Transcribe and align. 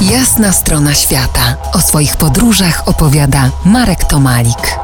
Jasna 0.00 0.52
strona 0.52 0.94
świata. 0.94 1.56
O 1.72 1.80
swoich 1.80 2.16
podróżach 2.16 2.88
opowiada 2.88 3.50
Marek 3.64 4.04
Tomalik. 4.04 4.78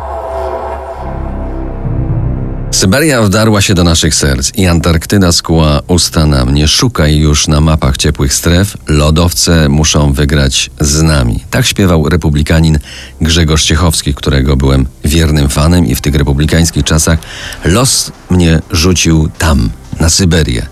Syberia 2.71 3.23
wdarła 3.23 3.61
się 3.61 3.75
do 3.75 3.85
naszych 3.85 4.15
serc 4.15 4.53
i 4.55 4.67
Antarktyda 4.67 5.33
skuła 5.33 5.81
usta 5.89 6.27
nam. 6.27 6.55
Nie 6.55 6.69
szukaj 6.69 7.17
już 7.17 7.49
na 7.49 7.61
mapach 7.61 7.97
ciepłych 7.97 8.35
stref, 8.35 8.77
lodowce 8.89 9.69
muszą 9.69 10.13
wygrać 10.13 10.71
z 10.81 11.03
nami. 11.03 11.45
Tak 11.51 11.67
śpiewał 11.67 12.09
republikanin 12.09 12.79
Grzegorz 13.21 13.65
Ciechowski, 13.65 14.15
którego 14.15 14.57
byłem 14.57 14.87
wiernym 15.05 15.49
fanem 15.49 15.87
i 15.87 15.95
w 15.95 16.01
tych 16.01 16.15
republikańskich 16.15 16.85
czasach 16.85 17.19
los 17.65 18.13
mnie 18.31 18.61
rzucił 18.71 19.29
tam, 19.39 19.71
na 20.01 20.09
Syberię. 20.09 20.67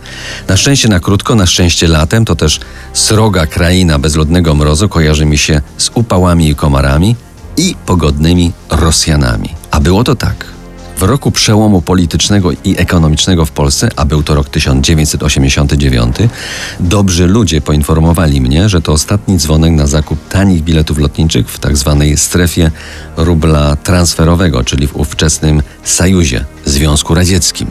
Na 0.49 0.57
szczęście 0.57 0.89
na 0.89 1.01
krótko, 1.01 1.35
na 1.35 1.47
szczęście 1.47 1.89
latem, 1.89 2.25
to 2.25 2.37
też 2.37 2.61
sroga 2.93 3.47
kraina 3.47 3.99
bezludnego 3.99 4.55
mrozu 4.55 4.89
kojarzy 4.89 5.27
mi 5.27 5.39
się 5.39 5.61
z 5.79 5.91
upałami 5.95 6.49
i 6.49 6.55
komarami 6.55 7.17
i 7.57 7.77
pogodnymi 7.87 8.53
Rosjanami. 8.71 9.49
A 9.71 9.81
było 9.81 10.05
to 10.05 10.15
tak. 10.15 10.59
W 10.99 11.03
roku 11.03 11.31
przełomu 11.31 11.83
politycznego 11.83 12.51
i 12.65 12.75
ekonomicznego 12.79 13.47
w 13.47 13.51
Polsce, 13.51 13.89
a 13.97 14.05
był 14.05 14.23
to 14.23 14.35
rok 14.35 14.49
1989, 14.49 16.17
dobrzy 16.81 17.27
ludzie 17.27 17.61
poinformowali 17.61 18.41
mnie, 18.41 18.69
że 18.69 18.81
to 18.81 18.93
ostatni 18.93 19.39
dzwonek 19.39 19.73
na 19.73 19.87
zakup 19.87 20.29
tanich 20.29 20.63
biletów 20.63 20.99
lotniczych 20.99 21.51
w 21.51 21.59
tzw. 21.59 21.97
Tak 22.01 22.19
strefie 22.19 22.71
rubla 23.17 23.77
transferowego, 23.77 24.65
czyli 24.65 24.87
w 24.87 24.97
ówczesnym 24.97 25.63
Sajuzie, 25.85 26.45
Związku 26.79 27.15
Radzieckim. 27.15 27.69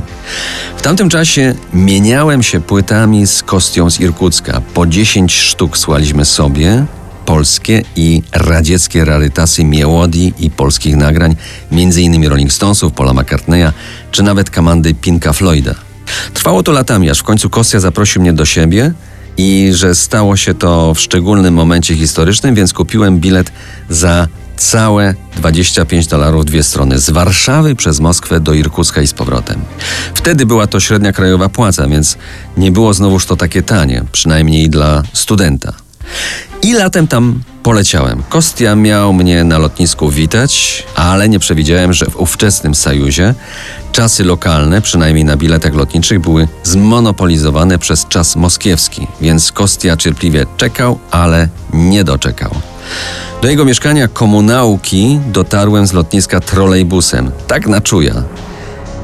W 0.77 0.81
tamtym 0.81 1.09
czasie 1.09 1.55
mieniałem 1.73 2.43
się 2.43 2.61
płytami 2.61 3.27
z 3.27 3.43
kostią 3.43 3.89
z 3.89 3.99
Irkucka. 3.99 4.61
Po 4.73 4.87
10 4.87 5.35
sztuk 5.35 5.77
słaliśmy 5.77 6.25
sobie, 6.25 6.85
polskie 7.25 7.83
i 7.95 8.21
radzieckie 8.31 9.05
rarytasy 9.05 9.63
mielodii 9.63 10.33
i 10.39 10.49
polskich 10.49 10.95
nagrań, 10.95 11.35
m.in. 11.71 12.27
Rolling 12.27 12.53
Stonesów, 12.53 12.93
Paula 12.93 13.13
McCartneya, 13.13 13.71
czy 14.11 14.23
nawet 14.23 14.49
komandy 14.49 14.93
Pinka 14.93 15.33
Floyda. 15.33 15.75
Trwało 16.33 16.63
to 16.63 16.71
latami, 16.71 17.09
aż 17.09 17.19
w 17.19 17.23
końcu 17.23 17.49
Kostia 17.49 17.79
zaprosił 17.79 18.21
mnie 18.21 18.33
do 18.33 18.45
siebie 18.45 18.91
i 19.37 19.71
że 19.73 19.95
stało 19.95 20.37
się 20.37 20.53
to 20.53 20.93
w 20.93 20.99
szczególnym 20.99 21.53
momencie 21.53 21.95
historycznym, 21.95 22.55
więc 22.55 22.73
kupiłem 22.73 23.19
bilet 23.19 23.51
za 23.89 24.27
całe 24.57 25.15
25 25.35 26.07
dolarów 26.07 26.45
dwie 26.45 26.63
strony 26.63 26.99
z 26.99 27.09
Warszawy 27.09 27.75
przez 27.75 27.99
Moskwę 27.99 28.39
do 28.39 28.53
Irkucka 28.53 29.01
i 29.01 29.07
z 29.07 29.13
powrotem. 29.13 29.61
Wtedy 30.13 30.45
była 30.45 30.67
to 30.67 30.79
średnia 30.79 31.13
krajowa 31.13 31.49
płaca, 31.49 31.87
więc 31.87 32.17
nie 32.57 32.71
było 32.71 32.93
znowuż 32.93 33.25
to 33.25 33.35
takie 33.35 33.61
tanie, 33.61 34.03
przynajmniej 34.11 34.69
dla 34.69 35.03
studenta. 35.13 35.73
I 36.61 36.73
latem 36.73 37.07
tam 37.07 37.41
poleciałem. 37.63 38.23
Kostia 38.29 38.75
miał 38.75 39.13
mnie 39.13 39.43
na 39.43 39.57
lotnisku 39.57 40.09
witać, 40.09 40.83
ale 40.95 41.29
nie 41.29 41.39
przewidziałem, 41.39 41.93
że 41.93 42.05
w 42.05 42.15
ówczesnym 42.15 42.75
Sajuzie 42.75 43.33
czasy 43.91 44.23
lokalne, 44.23 44.81
przynajmniej 44.81 45.25
na 45.25 45.37
biletach 45.37 45.73
lotniczych, 45.75 46.19
były 46.19 46.47
zmonopolizowane 46.63 47.79
przez 47.79 48.07
czas 48.07 48.35
moskiewski, 48.35 49.07
więc 49.21 49.51
Kostia 49.51 49.97
cierpliwie 49.97 50.45
czekał, 50.57 50.99
ale 51.11 51.49
nie 51.73 52.03
doczekał. 52.03 52.51
Do 53.41 53.47
jego 53.47 53.65
mieszkania 53.65 54.07
komunałki 54.07 55.19
dotarłem 55.27 55.87
z 55.87 55.93
lotniska 55.93 56.39
trolejbusem, 56.39 57.31
tak 57.47 57.67
na 57.67 57.81
czuja. 57.81 58.13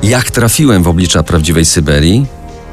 Jak 0.03 0.31
trafiłem 0.31 0.83
w 0.83 0.87
oblicza 0.87 1.23
prawdziwej 1.23 1.65
Syberii, 1.65 2.25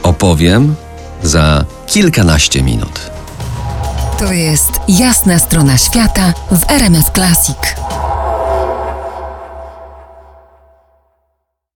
opowiem 0.02 0.74
za 1.22 1.64
kilkanaście 1.86 2.62
minut. 2.62 3.10
To 4.18 4.32
jest 4.32 4.70
jasna 4.88 5.38
strona 5.38 5.78
świata 5.78 6.34
w 6.50 6.70
RMS 6.70 7.06
Classic. 7.14 7.56